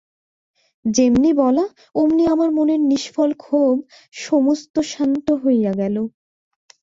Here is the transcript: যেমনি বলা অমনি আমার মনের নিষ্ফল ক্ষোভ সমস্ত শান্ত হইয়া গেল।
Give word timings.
যেমনি 0.85 1.31
বলা 1.33 1.65
অমনি 1.95 2.23
আমার 2.27 2.49
মনের 2.51 2.81
নিষ্ফল 2.91 3.31
ক্ষোভ 3.43 3.75
সমস্ত 4.17 4.75
শান্ত 4.91 5.27
হইয়া 5.43 5.71
গেল। 5.73 5.95